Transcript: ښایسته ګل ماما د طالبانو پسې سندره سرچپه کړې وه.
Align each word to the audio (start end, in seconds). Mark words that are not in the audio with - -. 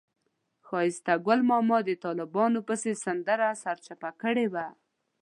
ښایسته 0.67 1.13
ګل 1.25 1.39
ماما 1.49 1.77
د 1.85 1.89
طالبانو 2.05 2.59
پسې 2.67 2.91
سندره 3.05 3.47
سرچپه 3.63 4.09
کړې 4.21 4.47
وه. 4.53 4.67